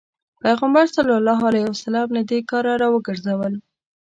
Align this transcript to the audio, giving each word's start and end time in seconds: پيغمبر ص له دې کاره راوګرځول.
پيغمبر 0.41 0.85
ص 0.93 0.95
له 2.15 2.21
دې 2.29 2.39
کاره 2.49 2.73
راوګرځول. 2.81 3.53